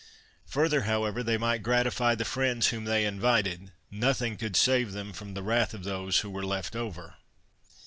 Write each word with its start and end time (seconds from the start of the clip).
Further, 0.47 0.81
however 0.81 1.21
they 1.21 1.37
might 1.37 1.61
gratify 1.61 2.15
the 2.15 2.25
friends 2.25 2.69
whom 2.69 2.85
they 2.85 3.05
invited, 3.05 3.71
nothing 3.91 4.35
could 4.35 4.55
save 4.55 4.93
them 4.93 5.13
from 5.13 5.35
the 5.35 5.43
wrath 5.43 5.75
of 5.75 5.83
those 5.83 6.21
who 6.21 6.31
were 6.31 6.43
left 6.43 6.75
over. 6.75 7.17